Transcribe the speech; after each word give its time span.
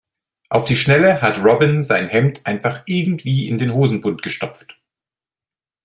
Auf 0.49 0.65
die 0.65 0.77
Schnelle 0.77 1.21
hat 1.21 1.37
Robin 1.43 1.83
sein 1.83 2.09
Hemd 2.09 2.47
einfach 2.47 2.81
irgendwie 2.87 3.47
in 3.47 3.59
den 3.59 3.71
Hosenbund 3.71 4.23
gestopft. 4.23 4.81